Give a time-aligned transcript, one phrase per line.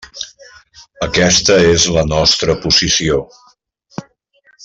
[1.07, 3.21] Aquesta és la nostra posició.